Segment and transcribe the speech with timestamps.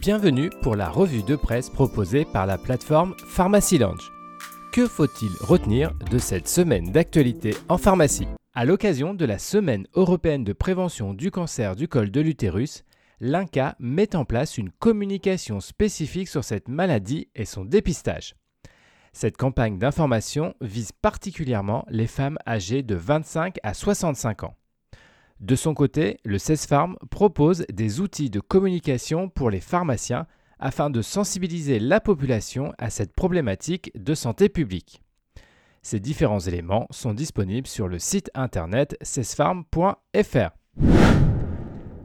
[0.00, 4.12] Bienvenue pour la revue de presse proposée par la plateforme Pharmacy Lounge.
[4.72, 8.28] Que faut-il retenir de cette semaine d'actualité en pharmacie?
[8.54, 12.84] À l'occasion de la Semaine européenne de prévention du cancer du col de l'utérus,
[13.20, 18.36] l'INCA met en place une communication spécifique sur cette maladie et son dépistage.
[19.14, 24.56] Cette campagne d'information vise particulièrement les femmes âgées de 25 à 65 ans.
[25.40, 30.26] De son côté, le CESFARM propose des outils de communication pour les pharmaciens
[30.58, 35.02] afin de sensibiliser la population à cette problématique de santé publique.
[35.82, 40.50] Ces différents éléments sont disponibles sur le site internet cesfarm.fr.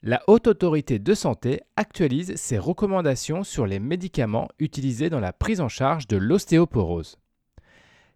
[0.04, 5.62] La Haute Autorité de Santé actualise ses recommandations sur les médicaments utilisés dans la prise
[5.62, 7.18] en charge de l'ostéoporose.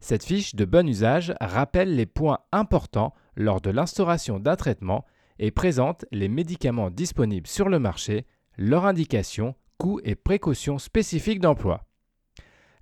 [0.08, 5.04] Cette fiche de bon usage rappelle les points importants lors de l'instauration d'un traitement
[5.40, 11.86] et présente les médicaments disponibles sur le marché, leurs indications, coûts et précautions spécifiques d'emploi.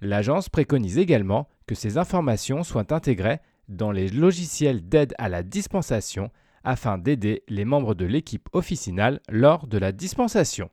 [0.01, 6.29] L'agence préconise également que ces informations soient intégrées dans les logiciels d'aide à la dispensation
[6.65, 10.69] afin d'aider les membres de l'équipe officinale lors de la dispensation.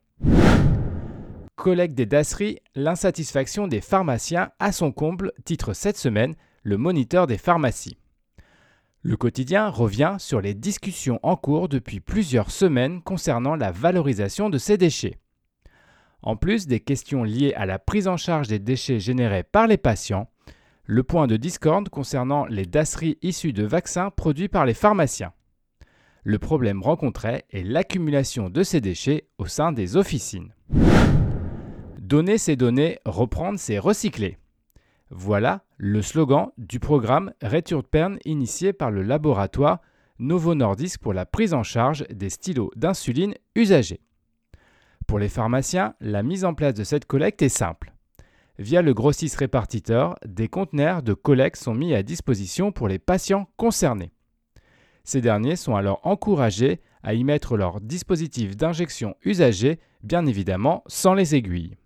[1.61, 7.36] Collègue des dasseries, l'insatisfaction des pharmaciens à son comble, titre cette semaine le moniteur des
[7.36, 7.98] pharmacies.
[9.03, 14.56] Le quotidien revient sur les discussions en cours depuis plusieurs semaines concernant la valorisation de
[14.56, 15.19] ces déchets.
[16.22, 19.77] En plus des questions liées à la prise en charge des déchets générés par les
[19.77, 20.31] patients,
[20.86, 25.34] le point de discorde concernant les dasseries issues de vaccins produits par les pharmaciens.
[26.25, 30.55] Le problème rencontré est l'accumulation de ces déchets au sein des officines.
[32.11, 34.36] Donner ces données, reprendre c'est recycler.
[35.11, 39.78] Voilà le slogan du programme Returpern initié par le laboratoire
[40.19, 44.00] Novo Nordisk pour la prise en charge des stylos d'insuline usagés.
[45.06, 47.92] Pour les pharmaciens, la mise en place de cette collecte est simple.
[48.58, 53.49] Via le grossiste répartiteur, des conteneurs de collecte sont mis à disposition pour les patients
[53.56, 54.10] concernés.
[55.04, 61.15] Ces derniers sont alors encouragés à y mettre leur dispositif d'injection usagé, bien évidemment sans
[61.15, 61.76] les aiguilles.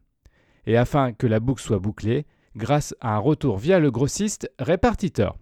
[0.67, 2.27] Et afin que la boucle soit bouclée,
[2.57, 5.37] grâce à un retour via le grossiste répartiteur.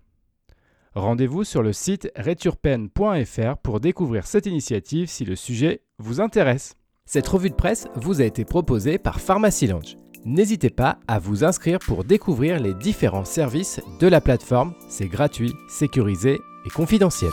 [0.95, 6.75] Rendez-vous sur le site returpen.fr pour découvrir cette initiative si le sujet vous intéresse.
[7.07, 9.97] Cette revue de presse vous a été proposée par Pharmacy Lounge.
[10.25, 14.75] N'hésitez pas à vous inscrire pour découvrir les différents services de la plateforme.
[14.89, 17.33] C'est gratuit, sécurisé et confidentiel.